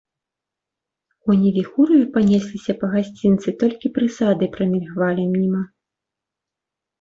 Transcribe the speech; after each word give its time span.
Коні 1.25 1.51
віхураю 1.57 1.99
панесліся 2.15 2.75
па 2.79 2.89
гасцінцы, 2.95 3.49
толькі 3.65 3.93
прысады 3.99 4.49
прамільгвалі 4.57 5.23
міма. 5.35 5.63